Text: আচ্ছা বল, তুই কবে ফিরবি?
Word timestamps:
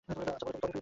আচ্ছা 0.09 0.13
বল, 0.17 0.25
তুই 0.25 0.35
কবে 0.51 0.57
ফিরবি? 0.61 0.79